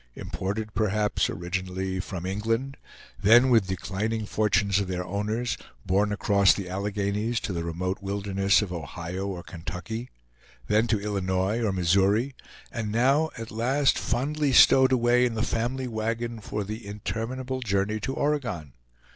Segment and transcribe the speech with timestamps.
[0.15, 2.75] Imported, perhaps, originally from England;
[3.21, 7.99] then, with the declining fortunes of their owners, borne across the Alleghenies to the remote
[8.01, 10.09] wilderness of Ohio or Kentucky;
[10.65, 12.33] then to Illinois or Missouri;
[12.71, 17.99] and now at last fondly stowed away in the family wagon for the interminable journey
[17.99, 18.73] to Oregon.